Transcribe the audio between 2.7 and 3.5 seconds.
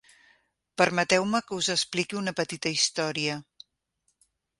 història.